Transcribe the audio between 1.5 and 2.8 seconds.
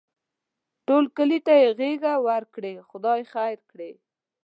یې غېږه ورکړې؛